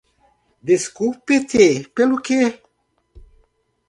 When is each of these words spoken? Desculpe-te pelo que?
Desculpe-te 0.69 1.67
pelo 1.95 2.17
que? 2.25 2.41